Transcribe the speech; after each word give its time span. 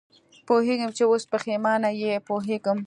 پوهېږم 0.47 0.91
چې 0.97 1.03
اوس 1.09 1.23
پېښېمانه 1.31 1.89
یې، 2.01 2.13
پوهېږم. 2.27 2.77